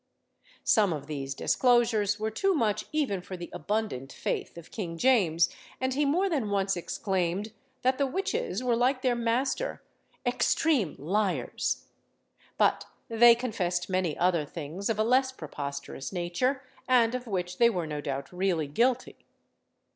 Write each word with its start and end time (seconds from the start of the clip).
[Illustration: 0.61 0.63
JAMES 0.63 0.65
THE 0.65 0.75
DEMONOLOGIST.] 0.75 0.75
Some 0.75 0.93
of 0.93 1.07
these 1.07 1.35
disclosures 1.35 2.19
were 2.19 2.31
too 2.31 2.53
much 2.55 2.85
even 2.91 3.21
for 3.21 3.37
the 3.37 3.51
abundant 3.53 4.11
faith 4.11 4.57
of 4.57 4.71
King 4.71 4.97
James, 4.97 5.47
and 5.79 5.93
he 5.93 6.05
more 6.05 6.27
than 6.27 6.49
once 6.49 6.75
exclaimed, 6.75 7.53
that 7.83 7.99
the 7.99 8.07
witches 8.07 8.63
were 8.63 8.75
like 8.75 9.03
their 9.03 9.13
master, 9.13 9.83
"extreme 10.25 10.95
lyars." 10.97 11.85
But 12.57 12.85
they 13.09 13.35
confessed 13.35 13.91
many 13.91 14.17
other 14.17 14.43
things 14.43 14.89
of 14.89 14.97
a 14.97 15.03
less 15.03 15.31
preposterous 15.31 16.11
nature, 16.11 16.63
and 16.87 17.13
of 17.13 17.27
which 17.27 17.59
they 17.59 17.69
were 17.69 17.85
no 17.85 18.01
doubt 18.01 18.33
really 18.33 18.65
guilty. 18.65 19.27